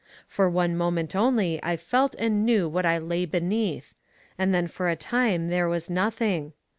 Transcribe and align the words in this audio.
For 0.25 0.49
one 0.49 0.75
moment 0.75 1.15
only 1.15 1.59
I 1.61 1.77
felt 1.77 2.15
and 2.17 2.43
knew 2.43 2.67
what 2.67 2.87
I 2.87 2.97
lay 2.97 3.23
beneath, 3.27 3.93
and 4.35 4.51
then 4.51 4.65
for 4.65 4.89
a 4.89 4.95
time 4.95 5.49
there 5.49 5.69
was 5.69 5.91
nothing. 5.91 6.53